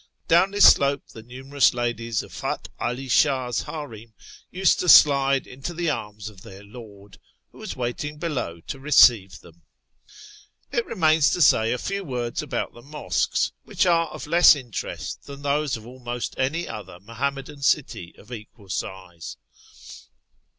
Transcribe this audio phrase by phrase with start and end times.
[0.27, 4.15] Down this slope the numerous ladies of Fath 'Ali Shah's harem
[4.49, 7.19] used to slide into the arms of their lord,
[7.51, 9.61] who was waiting below to receive them.
[10.71, 15.27] It remains to say a few words about the mosques, which are of less interest
[15.27, 19.37] than those of almost any other Muham madan city of equal size.